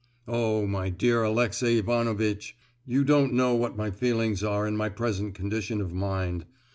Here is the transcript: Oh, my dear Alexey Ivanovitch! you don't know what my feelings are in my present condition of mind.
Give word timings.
Oh, 0.27 0.65
my 0.65 0.89
dear 0.89 1.21
Alexey 1.21 1.77
Ivanovitch! 1.77 2.57
you 2.87 3.03
don't 3.03 3.33
know 3.35 3.53
what 3.53 3.77
my 3.77 3.91
feelings 3.91 4.43
are 4.43 4.65
in 4.65 4.75
my 4.75 4.89
present 4.89 5.35
condition 5.35 5.79
of 5.79 5.93
mind. 5.93 6.43